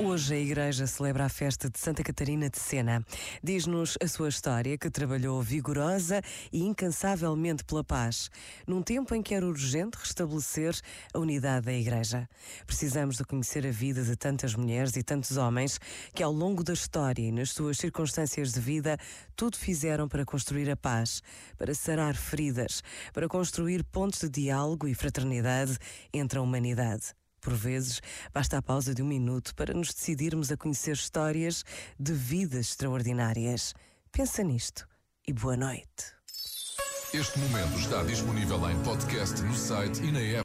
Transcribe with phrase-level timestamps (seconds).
[0.00, 3.04] Hoje a Igreja celebra a festa de Santa Catarina de Sena.
[3.42, 8.30] Diz-nos a sua história, que trabalhou vigorosa e incansavelmente pela paz,
[8.64, 10.78] num tempo em que era urgente restabelecer
[11.12, 12.28] a unidade da Igreja.
[12.64, 15.80] Precisamos de conhecer a vida de tantas mulheres e tantos homens
[16.14, 18.96] que, ao longo da história e nas suas circunstâncias de vida,
[19.34, 21.22] tudo fizeram para construir a paz,
[21.56, 25.76] para sarar feridas, para construir pontos de diálogo e fraternidade
[26.12, 27.14] entre a humanidade.
[27.40, 28.00] Por vezes,
[28.32, 31.64] basta a pausa de um minuto para nos decidirmos a conhecer histórias
[31.98, 33.74] de vidas extraordinárias.
[34.10, 34.86] Pensa nisto
[35.26, 36.18] e boa noite.
[37.14, 40.36] Este momento está disponível em podcast no site e na app.